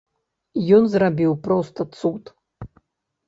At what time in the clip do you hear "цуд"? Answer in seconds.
1.99-2.23